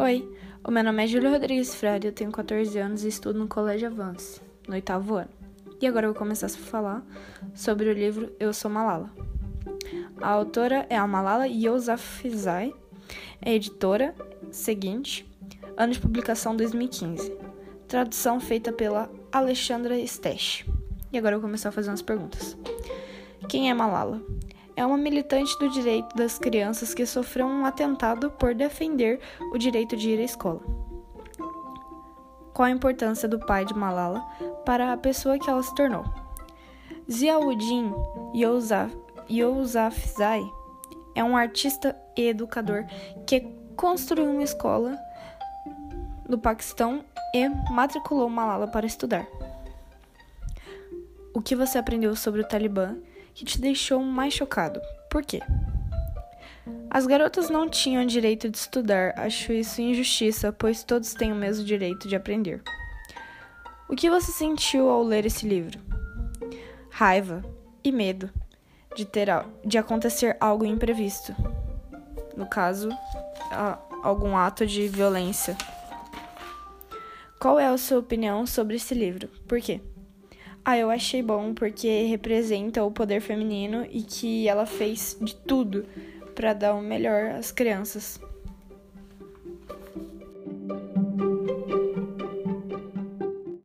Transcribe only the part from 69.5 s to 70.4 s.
de acontecer